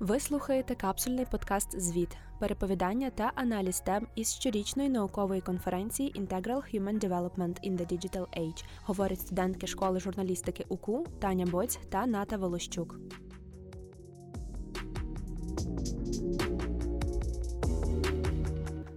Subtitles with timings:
[0.00, 7.00] Ви слухаєте капсульний подкаст Звіт, переповідання та аналіз тем із щорічної наукової конференції Integral Human
[7.00, 12.96] Development in the Digital Age, говорять студентки школи журналістики УКУ Таня Боць та Ната Волощук.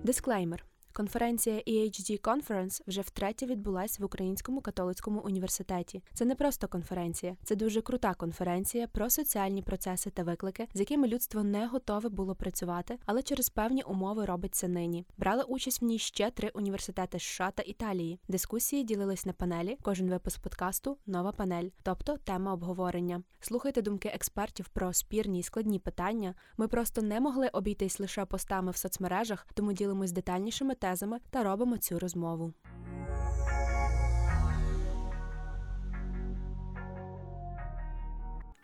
[0.04, 0.70] Дисклеймер.
[0.94, 6.04] Конференція EHD Conference вже втретє відбулась в Українському католицькому університеті.
[6.14, 11.08] Це не просто конференція, це дуже крута конференція про соціальні процеси та виклики, з якими
[11.08, 15.05] людство не готове було працювати, але через певні умови робиться нині.
[15.18, 18.20] Брали участь в ній ще три університети США та Італії.
[18.27, 19.77] Дискусії ділились на панелі.
[19.82, 23.23] Кожен випуск подкасту нова панель, тобто тема обговорення.
[23.40, 26.35] Слухайте думки експертів про спірні і складні питання.
[26.58, 31.77] Ми просто не могли обійтись лише постами в соцмережах, тому ділимось детальнішими тезами та робимо
[31.77, 32.53] цю розмову.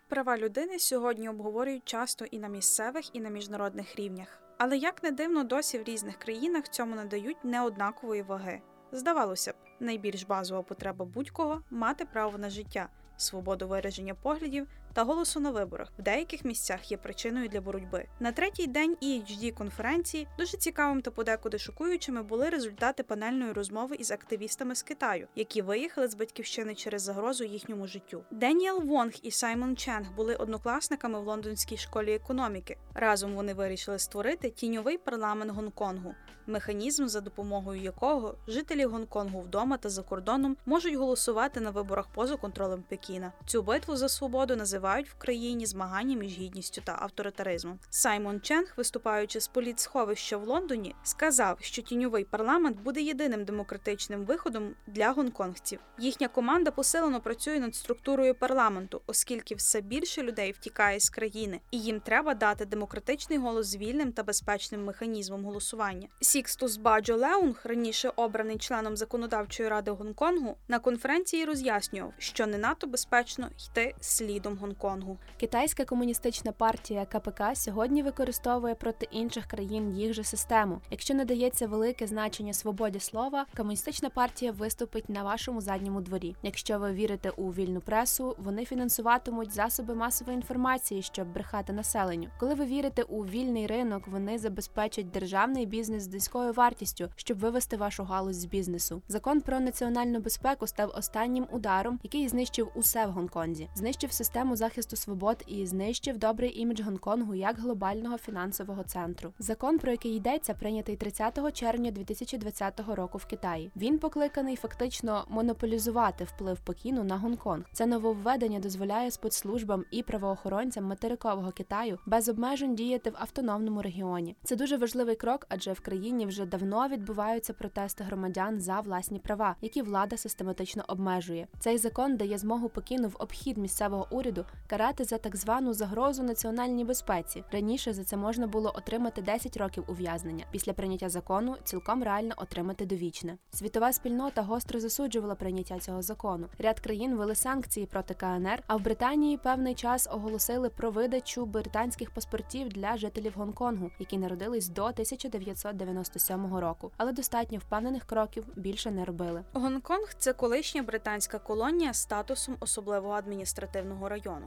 [0.08, 4.42] Права людини сьогодні обговорюють часто і на місцевих, і на міжнародних рівнях.
[4.58, 8.60] Але як не дивно, досі в різних країнах цьому надають неоднакової ваги.
[8.92, 15.40] Здавалося б, найбільш базова потреба будь-кого мати право на життя, свободу вираження поглядів та голосу
[15.40, 18.06] на виборах в деяких місцях є причиною для боротьби.
[18.20, 24.10] На третій день ehd конференції дуже цікавим та подекуди шокуючими були результати панельної розмови із
[24.10, 28.24] активістами з Китаю, які виїхали з батьківщини через загрозу їхньому життю.
[28.30, 32.76] Деніел Вонг і Саймон Ченг були однокласниками в лондонській школі економіки.
[32.94, 36.14] Разом вони вирішили створити тіньовий парламент Гонконгу,
[36.46, 42.36] механізм, за допомогою якого жителі Гонконгу вдома та за кордоном можуть голосувати на виборах поза
[42.36, 43.32] контролем Пекіна.
[43.46, 47.78] Цю битву за свободу називають тривають в країні змагання між гідністю та авторитаризмом.
[47.90, 54.74] Саймон Ченг, виступаючи з політсховища в Лондоні, сказав, що тіньовий парламент буде єдиним демократичним виходом
[54.86, 55.80] для гонконгців.
[55.98, 61.80] Їхня команда посилено працює над структурою парламенту, оскільки все більше людей втікає з країни, і
[61.80, 66.08] їм треба дати демократичний голос з вільним та безпечним механізмом голосування.
[66.20, 72.86] Сікстус Баджо Леунг, раніше обраний членом законодавчої ради Гонконгу, на конференції роз'яснював, що не надто
[72.86, 74.67] безпечно йти слідом Гонконгу.
[74.68, 75.18] Гонконгу.
[75.40, 80.80] Китайська комуністична партія КПК сьогодні використовує проти інших країн їх же систему.
[80.90, 86.36] Якщо надається велике значення свободі слова, комуністична партія виступить на вашому задньому дворі.
[86.42, 92.28] Якщо ви вірите у вільну пресу, вони фінансуватимуть засоби масової інформації, щоб брехати населенню.
[92.40, 97.76] Коли ви вірите у вільний ринок, вони забезпечать державний бізнес з низькою вартістю, щоб вивести
[97.76, 99.02] вашу галузь з бізнесу.
[99.08, 104.96] Закон про національну безпеку став останнім ударом, який знищив усе в Гонконзі, знищив систему захисту
[104.96, 109.32] свобод і знищив добрий імідж Гонконгу як глобального фінансового центру.
[109.38, 113.70] Закон, про який йдеться, прийнятий 30 червня 2020 року в Китаї.
[113.76, 117.64] Він покликаний фактично монополізувати вплив Пекіну на Гонконг.
[117.72, 124.36] Це нововведення дозволяє спецслужбам і правоохоронцям материкового Китаю без обмежень діяти в автономному регіоні.
[124.44, 129.56] Це дуже важливий крок, адже в країні вже давно відбуваються протести громадян за власні права,
[129.62, 131.46] які влада систематично обмежує.
[131.58, 136.84] Цей закон дає змогу Пекіну в обхід місцевого уряду карати за так звану загрозу національній
[136.84, 137.44] безпеці.
[137.52, 140.44] Раніше за це можна було отримати 10 років ув'язнення.
[140.50, 143.38] Після прийняття закону цілком реально отримати довічне.
[143.50, 146.48] Світова спільнота гостро засуджувала прийняття цього закону.
[146.58, 152.10] Ряд країн вели санкції проти КНР, а в Британії певний час оголосили про видачу британських
[152.10, 156.90] паспортів для жителів Гонконгу, які народились до 1997 року.
[156.96, 159.44] Але достатньо впевнених кроків більше не робили.
[159.52, 164.37] Гонконг це колишня британська колонія з статусом особливого адміністративного району.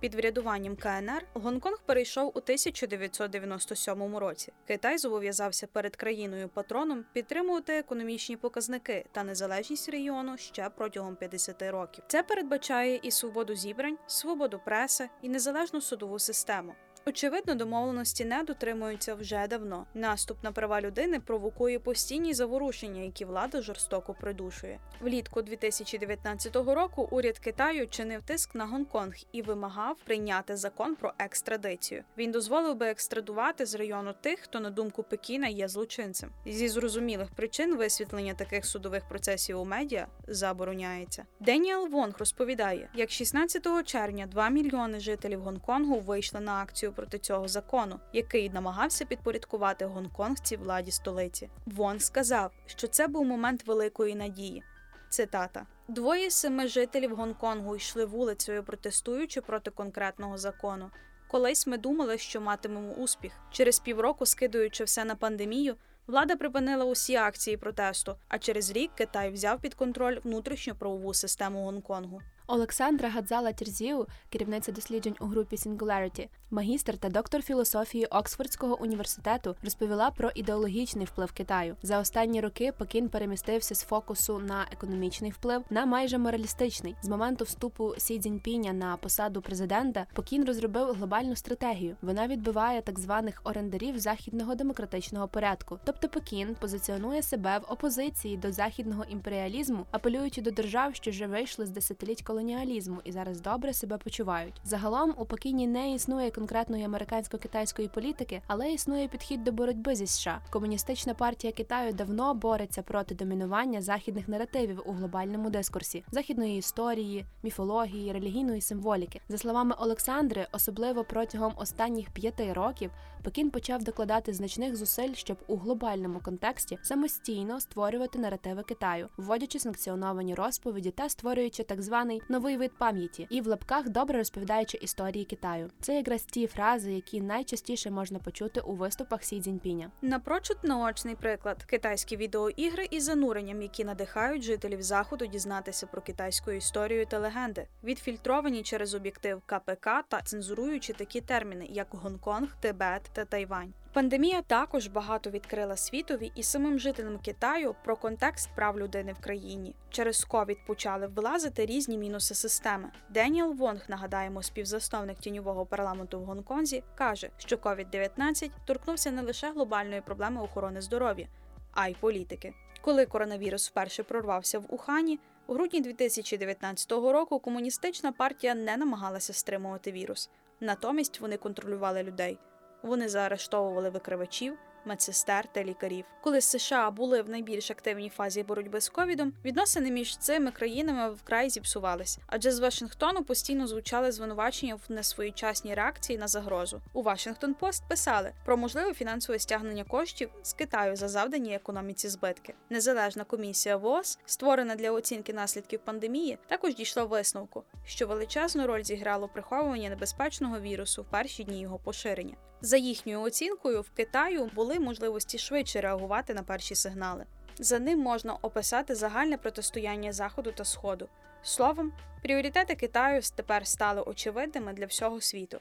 [0.00, 4.52] Під врядуванням КНР Гонконг перейшов у 1997 році.
[4.66, 12.04] Китай зобов'язався перед країною патроном підтримувати економічні показники та незалежність регіону ще протягом 50 років.
[12.08, 16.74] Це передбачає і свободу зібрань, свободу преси і незалежну судову систему.
[17.06, 19.86] Очевидно, домовленості не дотримуються вже давно.
[19.94, 24.78] Наступ на права людини провокує постійні заворушення, які влада жорстоко придушує.
[25.00, 32.04] Влітку 2019 року уряд Китаю чинив тиск на Гонконг і вимагав прийняти закон про екстрадицію.
[32.18, 36.30] Він дозволив би екстрадувати з району тих, хто на думку Пекіна є злочинцем.
[36.46, 41.24] Зі зрозумілих причин висвітлення таких судових процесів у медіа забороняється.
[41.40, 47.48] Деніел Вонг розповідає, як 16 червня 2 мільйони жителів Гонконгу вийшли на акцію проти цього
[47.48, 51.50] закону, який намагався підпорядкувати гонконгці владі столиці.
[51.66, 54.62] Вон сказав, що це був момент великої надії.
[55.10, 60.90] Цитата: двоє семи жителів Гонконгу йшли вулицею, протестуючи проти конкретного закону.
[61.30, 63.32] Колись ми думали, що матимемо успіх.
[63.50, 65.76] Через півроку, скидуючи все на пандемію,
[66.06, 68.16] влада припинила усі акції протесту.
[68.28, 72.20] А через рік Китай взяв під контроль внутрішню правову систему Гонконгу.
[72.46, 80.10] Олександра Гадзала Тірзіу, керівниця досліджень у групі Singularity, магістр та доктор філософії Оксфордського університету, розповіла
[80.10, 81.76] про ідеологічний вплив Китаю.
[81.82, 86.96] За останні роки Пекін перемістився з фокусу на економічний вплив на майже моралістичний.
[87.02, 91.96] З моменту вступу Сі Цзіньпіня на посаду президента Пекін розробив глобальну стратегію.
[92.02, 95.78] Вона відбиває так званих орендарів західного демократичного порядку.
[95.84, 101.66] Тобто Пекін позиціонує себе в опозиції до західного імперіалізму, апелюючи до держав, що вже вийшли
[101.66, 104.54] з десятиліть колоніалізму і зараз добре себе почувають.
[104.64, 110.40] Загалом у Пекіні не існує конкретної американсько-китайської політики, але існує підхід до боротьби зі США.
[110.50, 118.12] Комуністична партія Китаю давно бореться проти домінування західних наративів у глобальному дискурсі, західної історії, міфології,
[118.12, 119.20] релігійної символіки.
[119.28, 122.90] За словами Олександри, особливо протягом останніх п'яти років
[123.22, 130.34] Пекін почав докладати значних зусиль, щоб у глобальному контексті самостійно створювати наративи Китаю, вводячи санкціоновані
[130.34, 135.70] розповіді та створюючи так званий новий вид пам'яті і в лапках добре розповідаючи історії Китаю.
[135.80, 139.90] Це якраз ті фрази, які найчастіше можна почути у виступах Сі Цзіньпіня.
[140.02, 147.06] Напрочуд наочний приклад китайські відеоігри із зануренням, які надихають жителів заходу дізнатися про китайську історію
[147.06, 153.72] та легенди, відфільтровані через об'єктив КПК та цензуруючи такі терміни, як Гонконг, Тибет та Тайвань.
[153.92, 159.74] Пандемія також багато відкрила світові і самим жителям Китаю про контекст прав людини в країні.
[159.90, 162.90] Через ковід почали вилазити різні мінуси системи.
[163.08, 170.00] Деніел Вонг, нагадаємо, співзасновник тіньового парламенту в Гонконзі, каже, що COVID-19 торкнувся не лише глобальної
[170.00, 171.28] проблеми охорони здоров'я,
[171.72, 172.54] а й політики.
[172.80, 179.92] Коли коронавірус вперше прорвався в Ухані, у грудні 2019 року комуністична партія не намагалася стримувати
[179.92, 180.30] вірус.
[180.60, 182.38] Натомість вони контролювали людей.
[182.82, 186.04] Вони заарештовували викривачів, медсестер та лікарів.
[186.20, 191.50] Коли США були в найбільш активній фазі боротьби з ковідом, відносини між цими країнами вкрай
[191.50, 196.80] зіпсувались, адже з Вашингтону постійно звучали звинувачення в несвоєчасній реакції на загрозу.
[196.92, 202.54] У Вашингтон Пост писали про можливе фінансове стягнення коштів з Китаю за завдані економіці збитки.
[202.70, 209.28] Незалежна комісія ВООЗ, створена для оцінки наслідків пандемії, також дійшла висновку, що величезну роль зіграло
[209.28, 212.36] приховування небезпечного вірусу в перші дні його поширення.
[212.62, 217.26] За їхньою оцінкою, в Китаю були можливості швидше реагувати на перші сигнали.
[217.58, 221.08] За ним можна описати загальне протистояння Заходу та Сходу.
[221.42, 221.92] Словом,
[222.22, 225.60] пріоритети Китаю тепер стали очевидними для всього світу,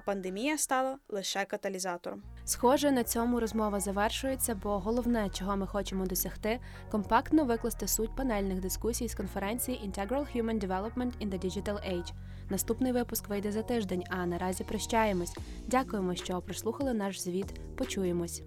[0.00, 2.22] а пандемія стала лише каталізатором.
[2.44, 6.60] Схоже, на цьому розмова завершується, бо головне, чого ми хочемо досягти,
[6.90, 12.12] компактно викласти суть панельних дискусій з конференції Integral Human Development in the Digital Age.
[12.50, 15.36] Наступний випуск вийде за тиждень, а наразі прощаємось.
[15.66, 17.76] Дякуємо, що прослухали наш звіт.
[17.76, 18.42] Почуємось.